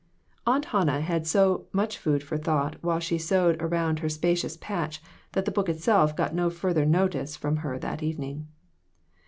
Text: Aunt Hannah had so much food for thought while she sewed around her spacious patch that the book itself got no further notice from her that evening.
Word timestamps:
Aunt 0.47 0.65
Hannah 0.65 1.01
had 1.01 1.27
so 1.27 1.67
much 1.71 1.95
food 1.99 2.23
for 2.23 2.35
thought 2.35 2.75
while 2.83 2.99
she 2.99 3.19
sewed 3.19 3.61
around 3.61 3.99
her 3.99 4.09
spacious 4.09 4.57
patch 4.57 4.99
that 5.33 5.45
the 5.45 5.51
book 5.51 5.69
itself 5.69 6.15
got 6.15 6.33
no 6.33 6.49
further 6.49 6.87
notice 6.87 7.35
from 7.35 7.57
her 7.57 7.77
that 7.77 8.01
evening. 8.01 8.47